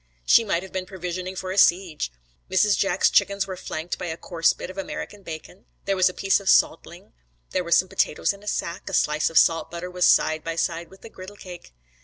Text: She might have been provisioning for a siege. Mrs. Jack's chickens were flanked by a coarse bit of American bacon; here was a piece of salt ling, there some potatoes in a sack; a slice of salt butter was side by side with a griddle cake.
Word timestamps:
She 0.25 0.43
might 0.43 0.63
have 0.63 0.71
been 0.73 0.87
provisioning 0.87 1.35
for 1.35 1.51
a 1.51 1.59
siege. 1.59 2.11
Mrs. 2.49 2.75
Jack's 2.75 3.07
chickens 3.11 3.45
were 3.45 3.55
flanked 3.55 3.99
by 3.99 4.07
a 4.07 4.17
coarse 4.17 4.51
bit 4.51 4.71
of 4.71 4.77
American 4.79 5.21
bacon; 5.21 5.65
here 5.85 5.95
was 5.95 6.09
a 6.09 6.13
piece 6.15 6.39
of 6.39 6.49
salt 6.49 6.87
ling, 6.87 7.13
there 7.51 7.69
some 7.69 7.87
potatoes 7.87 8.33
in 8.33 8.41
a 8.41 8.47
sack; 8.47 8.89
a 8.89 8.93
slice 8.95 9.29
of 9.29 9.37
salt 9.37 9.69
butter 9.69 9.91
was 9.91 10.07
side 10.07 10.43
by 10.43 10.55
side 10.55 10.87
with 10.89 11.05
a 11.05 11.09
griddle 11.09 11.35
cake. 11.35 11.75